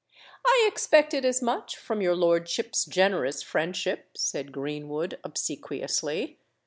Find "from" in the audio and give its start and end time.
1.77-2.01